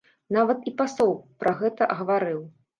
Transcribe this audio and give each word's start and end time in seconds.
Нават 0.37 0.65
і 0.71 0.73
пасол 0.79 1.13
пра 1.45 1.55
гэта 1.63 1.93
гаварыў. 2.03 2.45